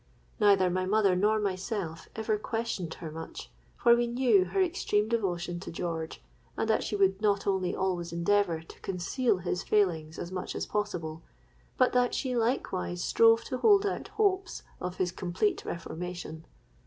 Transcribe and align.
Neither 0.39 0.71
my 0.71 0.87
mother 0.87 1.15
nor 1.15 1.39
myself 1.39 2.07
ever 2.15 2.39
questioned 2.39 2.95
her 2.95 3.11
much; 3.11 3.51
for 3.77 3.95
we 3.95 4.07
knew 4.07 4.45
her 4.45 4.59
extreme 4.59 5.07
devotion 5.07 5.59
to 5.59 5.71
George, 5.71 6.23
and 6.57 6.67
that 6.67 6.83
she 6.83 6.95
would 6.95 7.21
not 7.21 7.45
only 7.45 7.75
always 7.75 8.11
endeavour 8.11 8.61
to 8.63 8.79
conceal 8.79 9.37
his 9.37 9.61
failings 9.61 10.17
as 10.17 10.31
much 10.31 10.55
as 10.55 10.65
possible, 10.65 11.21
but 11.77 11.93
that 11.93 12.15
she 12.15 12.35
likewise 12.35 13.03
strove 13.03 13.43
to 13.43 13.59
hold 13.59 13.85
out 13.85 14.07
hopes 14.07 14.63
of 14.79 14.95
his 14.95 15.11
complete 15.11 15.63
reformation. 15.65 16.45